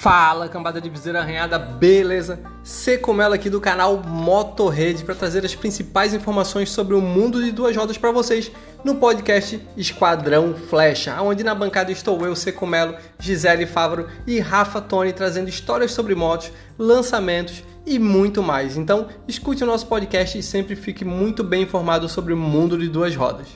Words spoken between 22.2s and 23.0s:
o mundo de